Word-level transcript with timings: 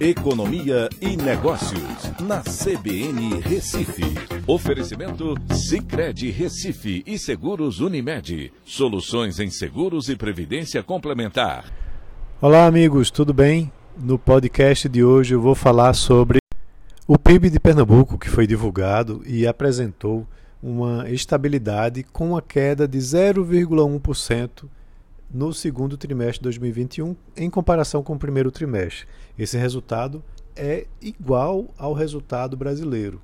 Economia 0.00 0.88
e 0.98 1.14
Negócios, 1.14 2.10
na 2.22 2.40
CBN 2.40 3.38
Recife. 3.42 4.02
Oferecimento 4.46 5.34
Cicred 5.52 6.30
Recife 6.30 7.02
e 7.06 7.18
Seguros 7.18 7.80
Unimed. 7.80 8.50
Soluções 8.64 9.38
em 9.38 9.50
seguros 9.50 10.08
e 10.08 10.16
previdência 10.16 10.82
complementar. 10.82 11.70
Olá, 12.40 12.64
amigos, 12.64 13.10
tudo 13.10 13.34
bem? 13.34 13.70
No 13.94 14.18
podcast 14.18 14.88
de 14.88 15.04
hoje 15.04 15.34
eu 15.34 15.40
vou 15.42 15.54
falar 15.54 15.92
sobre 15.92 16.38
o 17.06 17.18
PIB 17.18 17.50
de 17.50 17.60
Pernambuco, 17.60 18.16
que 18.16 18.30
foi 18.30 18.46
divulgado 18.46 19.20
e 19.26 19.46
apresentou 19.46 20.26
uma 20.62 21.10
estabilidade 21.10 22.04
com 22.04 22.30
uma 22.30 22.40
queda 22.40 22.88
de 22.88 22.96
0,1% 22.96 24.64
no 25.32 25.52
segundo 25.52 25.96
trimestre 25.96 26.38
de 26.38 26.44
2021 26.44 27.16
em 27.36 27.48
comparação 27.48 28.02
com 28.02 28.14
o 28.14 28.18
primeiro 28.18 28.50
trimestre. 28.50 29.06
Esse 29.38 29.56
resultado 29.56 30.22
é 30.56 30.86
igual 31.00 31.72
ao 31.78 31.92
resultado 31.92 32.56
brasileiro. 32.56 33.20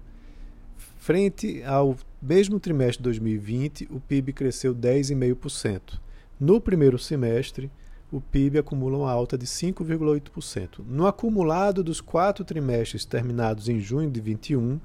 Frente 0.99 1.63
ao 1.65 1.97
mesmo 2.21 2.59
trimestre 2.59 2.99
de 2.99 3.05
2020, 3.05 3.89
o 3.91 4.01
PIB 4.01 4.33
cresceu 4.33 4.75
10,5%. 4.75 6.01
No 6.39 6.61
primeiro 6.61 6.99
semestre, 6.99 7.71
o 8.11 8.21
PIB 8.21 8.59
acumula 8.59 8.99
uma 8.99 9.11
alta 9.11 9.37
de 9.37 9.47
5,8%. 9.47 10.85
No 10.87 11.07
acumulado 11.07 11.83
dos 11.83 12.01
quatro 12.01 12.45
trimestres 12.45 13.05
terminados 13.05 13.69
em 13.69 13.81
junho 13.81 14.11
de 14.11 14.21
2021, 14.21 14.81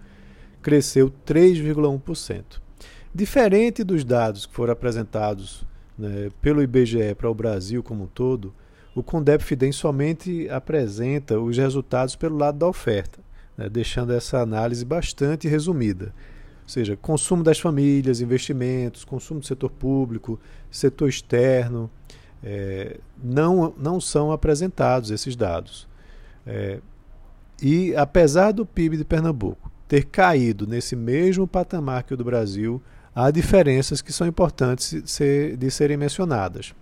cresceu 0.62 1.12
3,1%. 1.26 2.62
Diferente 3.14 3.84
dos 3.84 4.04
dados 4.04 4.46
que 4.46 4.54
foram 4.54 4.74
apresentados 4.74 5.66
né, 6.02 6.32
pelo 6.42 6.62
IBGE 6.62 7.16
para 7.16 7.30
o 7.30 7.36
Brasil 7.36 7.84
como 7.84 8.04
um 8.04 8.08
todo, 8.08 8.54
o 8.94 9.02
Condep 9.02 9.44
Fidem 9.44 9.72
somente 9.72 10.50
apresenta 10.50 11.40
os 11.40 11.58
resultados 11.58 12.16
pelo 12.16 12.38
lado 12.38 12.58
da 12.58 12.68
oferta, 12.68 13.20
né, 13.58 13.70
deixando 13.70 14.12
essa 14.12 14.40
análise 14.40 14.84
bastante 14.84 15.48
resumida. 15.48 16.14
Ou 16.64 16.70
seja, 16.70 16.98
consumo 16.98 17.44
das 17.44 17.60
famílias, 17.60 18.20
investimentos, 18.20 19.06
consumo 19.06 19.40
do 19.40 19.46
setor 19.46 19.70
público, 19.70 20.40
setor 20.70 21.08
externo, 21.08 21.90
é, 22.44 23.00
não, 23.22 23.74
não 23.78 24.02
são 24.02 24.32
apresentados 24.32 25.12
esses 25.12 25.36
dados. 25.36 25.88
É, 26.46 26.80
e 27.62 27.96
apesar 27.96 28.52
do 28.52 28.66
PIB 28.66 28.98
de 28.98 29.06
Pernambuco 29.06 29.72
ter 29.88 30.06
caído 30.06 30.66
nesse 30.66 30.96
mesmo 30.96 31.46
patamar 31.46 32.04
que 32.04 32.14
o 32.14 32.18
do 32.18 32.24
Brasil, 32.24 32.82
há 33.16 33.32
diferenças 33.32 34.02
que 34.02 34.14
são 34.14 34.28
importantes 34.28 35.20
de 35.58 35.72
serem 35.72 35.98
mencionadas. 35.98 36.76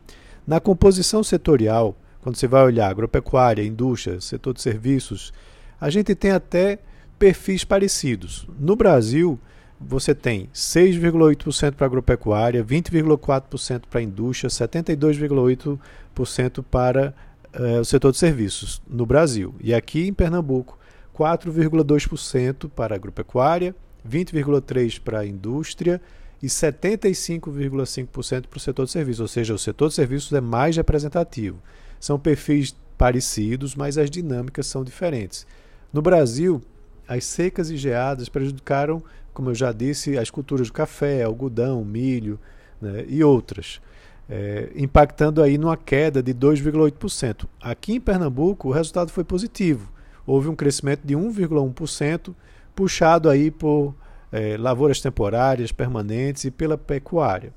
Na 0.46 0.60
composição 0.60 1.24
setorial, 1.24 1.96
quando 2.22 2.36
você 2.36 2.48
vai 2.48 2.64
olhar 2.64 2.90
agropecuária, 2.90 3.64
indústria, 3.64 4.20
setor 4.20 4.54
de 4.54 4.62
serviços, 4.62 5.32
a 5.80 5.90
gente 5.90 6.14
tem 6.16 6.32
até 6.32 6.80
perfis 7.18 7.64
parecidos. 7.64 8.46
No 8.60 8.76
Brasil, 8.76 9.40
você 9.80 10.14
tem 10.14 10.50
6,8% 10.54 11.76
para 11.76 11.86
agropecuária, 11.86 12.62
20,4% 12.64 13.84
para 13.90 14.02
indústria, 14.02 14.50
72,8% 14.50 16.66
para 16.70 17.14
uh, 17.58 17.80
o 17.80 17.86
setor 17.86 18.12
de 18.12 18.18
serviços 18.18 18.82
no 18.88 19.06
Brasil. 19.06 19.56
E 19.62 19.74
aqui 19.74 20.06
em 20.08 20.14
Pernambuco, 20.14 20.78
4,2% 21.16 22.70
para 22.70 22.96
agropecuária, 22.96 23.74
20,3% 24.08 25.02
para 25.02 25.20
a 25.20 25.26
indústria 25.26 26.02
e 26.42 26.48
75,5% 26.48 28.48
para 28.48 28.58
o 28.58 28.60
setor 28.60 28.86
de 28.86 28.92
serviços, 28.92 29.20
ou 29.20 29.28
seja, 29.28 29.54
o 29.54 29.60
setor 29.60 29.90
de 29.90 29.96
serviços 29.96 30.32
é 30.34 30.42
mais 30.42 30.78
representativo. 30.78 31.62
São 32.00 32.20
perfis 32.20 32.76
parecidos, 32.98 33.76
mas 33.76 33.98
as 33.98 34.10
dinâmicas 34.10 34.68
são 34.68 34.84
diferentes. 34.84 35.46
No 35.92 36.02
Brasil, 36.02 36.62
as 37.08 37.26
secas 37.26 37.70
e 37.70 37.78
geadas 37.78 38.30
prejudicaram, 38.30 39.04
como 39.34 39.50
eu 39.50 39.56
já 39.56 39.72
disse, 39.72 40.18
as 40.18 40.30
culturas 40.30 40.68
de 40.68 40.74
café, 40.74 41.24
algodão, 41.24 41.84
milho 41.84 42.40
né, 42.80 43.06
e 43.08 43.24
outras, 43.24 43.82
é, 44.30 44.70
impactando 44.76 45.42
aí 45.42 45.58
numa 45.58 45.76
queda 45.76 46.22
de 46.22 46.34
2,8%. 46.34 47.46
Aqui 47.60 47.96
em 47.96 48.02
Pernambuco, 48.02 48.70
o 48.70 48.72
resultado 48.72 49.12
foi 49.12 49.24
positivo. 49.24 49.92
Houve 50.26 50.48
um 50.48 50.56
crescimento 50.56 51.02
de 51.04 51.16
1,1%, 51.16 52.34
puxado 52.76 53.30
aí 53.30 53.52
por 53.52 53.96
é, 54.32 54.58
lavouras 54.58 55.02
temporárias, 55.02 55.72
permanentes 55.72 56.46
e 56.46 56.52
pela 56.52 56.78
pecuária. 56.78 57.54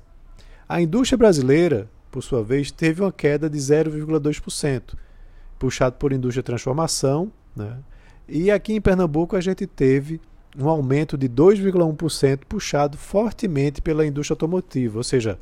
A 0.67 0.81
indústria 0.81 1.17
brasileira, 1.17 1.89
por 2.11 2.21
sua 2.21 2.43
vez, 2.43 2.71
teve 2.71 3.01
uma 3.01 3.11
queda 3.11 3.49
de 3.49 3.57
0,2%, 3.57 4.95
puxado 5.59 5.95
por 5.97 6.11
indústria 6.11 6.41
de 6.41 6.47
transformação. 6.47 7.31
Né? 7.55 7.77
E 8.27 8.49
aqui 8.49 8.73
em 8.73 8.81
Pernambuco 8.81 9.35
a 9.35 9.41
gente 9.41 9.67
teve 9.67 10.19
um 10.57 10.67
aumento 10.67 11.17
de 11.17 11.27
2,1%, 11.27 12.39
puxado 12.47 12.97
fortemente 12.97 13.81
pela 13.81 14.05
indústria 14.05 14.35
automotiva, 14.35 14.97
ou 14.97 15.03
seja, 15.03 15.39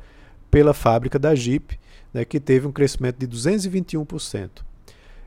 pela 0.50 0.74
fábrica 0.74 1.18
da 1.18 1.34
Jeep, 1.34 1.78
né, 2.12 2.24
que 2.24 2.40
teve 2.40 2.66
um 2.66 2.72
crescimento 2.72 3.18
de 3.18 3.26
221%. 3.26 4.50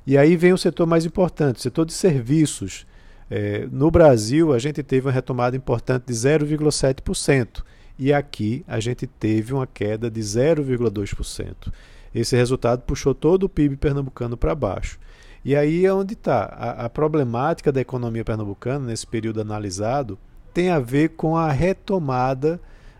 E 0.06 0.18
aí 0.18 0.36
vem 0.36 0.54
o 0.54 0.58
setor 0.58 0.86
mais 0.86 1.06
importante, 1.06 1.58
o 1.58 1.62
setor 1.62 1.86
de 1.86 1.94
serviços, 1.94 2.86
é, 3.30 3.68
no 3.72 3.90
Brasil, 3.90 4.54
a 4.54 4.60
gente 4.60 4.84
teve 4.84 5.08
uma 5.08 5.12
retomada 5.12 5.56
importante 5.56 6.06
de 6.08 6.14
0,7% 6.14 7.64
e 7.98 8.14
aqui 8.14 8.64
a 8.68 8.80
gente 8.80 9.08
teve 9.08 9.54
uma 9.54 9.66
queda 9.66 10.10
de 10.10 10.22
0,2%. 10.22 11.72
Esse 12.14 12.36
resultado 12.36 12.82
puxou 12.82 13.16
todo 13.16 13.44
o 13.44 13.50
PIB 13.50 13.78
pernambucano 13.78 14.38
para 14.38 14.54
baixo. 14.56 15.00
E 15.44 15.56
aí 15.56 15.86
é 15.86 15.94
onde 15.94 16.14
está. 16.14 16.46
A, 16.46 16.86
a 16.86 16.90
problemática 16.90 17.72
da 17.72 17.82
economia 17.82 18.24
pernambucana, 18.24 18.86
nesse 18.86 19.06
período 19.06 19.42
analisado, 19.42 20.18
tem 20.54 20.70
a 20.70 20.80
ver 20.80 21.10
com 21.10 21.36
a 21.36 21.52
retomada 21.52 22.60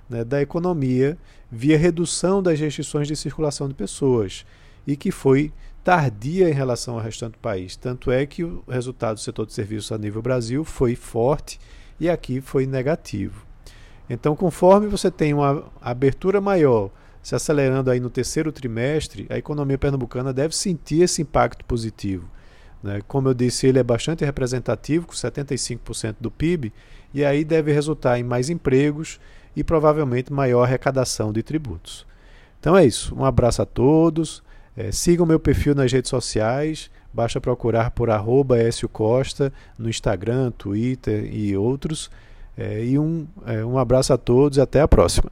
né, 0.10 0.24
da 0.24 0.42
economia 0.42 1.18
via 1.52 1.78
redução 1.78 2.44
das 2.44 2.60
restrições 2.60 3.08
de 3.08 3.16
circulação 3.16 3.68
de 3.68 3.74
pessoas 3.74 4.46
e 4.86 4.96
que 4.96 5.12
foi 5.12 5.52
tardia 5.86 6.50
em 6.50 6.54
relação 6.54 6.96
ao 6.96 7.00
restante 7.00 7.34
do 7.34 7.38
país. 7.38 7.76
Tanto 7.76 8.12
é 8.12 8.26
que 8.26 8.44
o 8.44 8.64
resultado 8.68 9.18
do 9.18 9.22
setor 9.22 9.46
de 9.46 9.54
serviços 9.54 9.92
a 9.92 9.98
nível 10.00 10.20
Brasil 10.20 10.66
foi 10.66 10.96
forte 10.96 11.60
e 12.00 12.10
aqui 12.10 12.42
foi 12.42 12.66
negativo. 12.66 13.46
Então, 14.10 14.36
conforme 14.36 14.88
você 14.88 15.12
tem 15.12 15.32
uma 15.32 15.64
abertura 15.80 16.42
maior 16.42 16.90
se 17.22 17.36
acelerando 17.36 17.92
aí 17.92 18.00
no 18.00 18.10
terceiro 18.10 18.52
trimestre, 18.52 19.28
a 19.30 19.38
economia 19.38 19.78
pernambucana 19.78 20.34
deve 20.34 20.56
sentir 20.56 21.04
esse 21.04 21.22
impacto 21.22 21.64
positivo. 21.66 22.28
Né? 22.82 23.02
Como 23.08 23.30
eu 23.30 23.36
disse, 23.36 23.68
ele 23.68 23.78
é 23.78 23.84
bastante 23.84 24.26
representativo, 24.26 25.06
com 25.06 25.14
75% 25.14 26.16
do 26.20 26.32
PIB, 26.32 26.74
e 27.14 27.24
aí 27.24 27.44
deve 27.44 27.72
resultar 27.72 28.18
em 28.18 28.24
mais 28.24 28.50
empregos 28.50 29.20
e 29.56 29.64
provavelmente 29.64 30.34
maior 30.34 30.64
arrecadação 30.64 31.32
de 31.32 31.44
tributos. 31.44 32.08
Então 32.60 32.76
é 32.76 32.84
isso. 32.84 33.16
Um 33.16 33.24
abraço 33.24 33.62
a 33.62 33.66
todos. 33.66 34.44
É, 34.78 34.92
sigam 34.92 35.26
meu 35.26 35.40
perfil 35.40 35.74
nas 35.74 35.92
redes 35.92 36.10
sociais, 36.10 36.90
basta 37.14 37.40
procurar 37.40 37.92
por 37.92 38.10
arroba 38.10 38.58
Costa 38.92 39.54
no 39.78 39.90
Instagram, 39.90 40.52
Twitter 40.52 41.30
e 41.34 41.56
outros. 41.56 42.10
É, 42.58 42.84
e 42.84 42.98
um, 42.98 43.28
é, 43.46 43.66
um 43.66 43.78
abraço 43.78 44.14
a 44.14 44.18
todos 44.18 44.58
e 44.58 44.62
até 44.62 44.82
a 44.82 44.88
próxima. 44.88 45.32